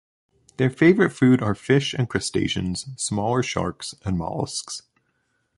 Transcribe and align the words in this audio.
Their 0.57 0.71
favorite 0.71 1.11
food 1.11 1.43
are 1.43 1.53
fish 1.53 1.93
and 1.93 2.09
crustaceans, 2.09 2.87
smaller 2.97 3.43
sharks 3.43 3.93
and 4.03 4.17
mollusks. 4.17 4.81